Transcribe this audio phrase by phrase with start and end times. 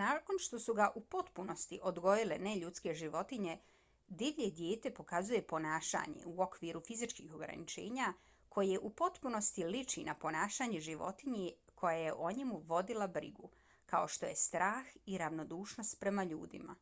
[0.00, 3.54] nakon što su ga u potpunosti odgojile neljudske životinje
[4.20, 8.12] divlje dijete pokazuje ponašanje u okviru fizičkih ograničenja
[8.58, 11.48] koje u potpunosti liči na ponašanje životinje
[11.82, 13.50] koja je o njemu vodila brigu
[13.96, 16.78] kao što je strah i ravnodušnost prema ljudima